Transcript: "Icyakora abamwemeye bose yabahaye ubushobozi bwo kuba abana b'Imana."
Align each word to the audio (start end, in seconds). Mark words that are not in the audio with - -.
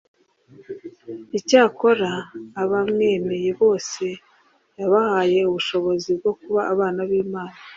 "Icyakora 1.37 2.11
abamwemeye 2.63 3.49
bose 3.61 4.05
yabahaye 4.79 5.39
ubushobozi 5.49 6.09
bwo 6.19 6.31
kuba 6.41 6.61
abana 6.73 6.99
b'Imana." 7.09 7.57